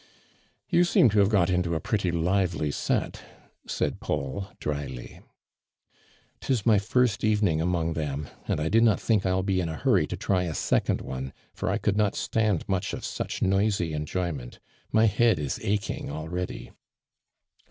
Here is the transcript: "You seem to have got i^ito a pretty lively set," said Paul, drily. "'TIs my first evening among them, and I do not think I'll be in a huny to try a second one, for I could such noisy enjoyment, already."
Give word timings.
"You 0.67 0.83
seem 0.83 1.11
to 1.11 1.19
have 1.19 1.29
got 1.29 1.49
i^ito 1.49 1.75
a 1.75 1.79
pretty 1.79 2.09
lively 2.09 2.71
set," 2.71 3.21
said 3.67 3.99
Paul, 3.99 4.47
drily. 4.59 5.19
"'TIs 6.39 6.65
my 6.65 6.79
first 6.79 7.23
evening 7.23 7.61
among 7.61 7.93
them, 7.93 8.27
and 8.47 8.59
I 8.59 8.67
do 8.67 8.81
not 8.81 8.99
think 8.99 9.27
I'll 9.27 9.43
be 9.43 9.61
in 9.61 9.69
a 9.69 9.77
huny 9.77 10.07
to 10.09 10.17
try 10.17 10.45
a 10.45 10.55
second 10.55 11.01
one, 11.01 11.33
for 11.53 11.69
I 11.69 11.77
could 11.77 12.01
such 13.07 13.43
noisy 13.43 13.93
enjoyment, 13.93 14.57
already." 14.91 16.71